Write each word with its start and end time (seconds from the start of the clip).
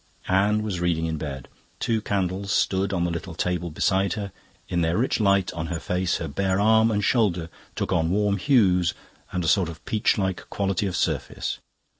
Anne 0.29 0.63
was 0.63 0.79
reading 0.79 1.05
in 1.05 1.19
bed. 1.19 1.47
Two 1.79 2.01
candles 2.01 2.51
stood 2.51 2.91
on 2.91 3.03
the 3.03 3.11
little 3.11 3.35
table 3.35 3.69
beside 3.69 4.13
her, 4.13 4.31
in 4.67 4.81
their 4.81 4.97
rich 4.97 5.19
light 5.19 5.51
her 5.51 5.79
face, 5.79 6.17
her 6.17 6.27
bare 6.27 6.59
arm 6.59 6.89
and 6.89 7.03
shoulder 7.03 7.49
took 7.75 7.91
on 7.93 8.09
warm 8.09 8.37
hues 8.37 8.95
and 9.31 9.43
a 9.43 9.47
sort 9.47 9.69
of 9.69 9.85
peach 9.85 10.17
like 10.17 10.49
quality 10.49 10.87
of 10.87 10.95
surface. 10.95 11.59